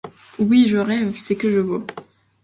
[0.39, 0.65] Oui.
[0.67, 1.13] Je rêve!
[1.15, 1.85] -C'est que je voi